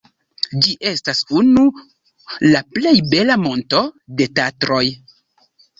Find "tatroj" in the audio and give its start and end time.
4.41-4.85